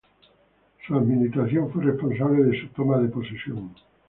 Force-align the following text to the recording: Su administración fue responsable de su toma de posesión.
Su 0.87 0.95
administración 0.95 1.71
fue 1.71 1.83
responsable 1.83 2.43
de 2.45 2.59
su 2.59 2.69
toma 2.69 2.97
de 2.97 3.09
posesión. 3.09 3.69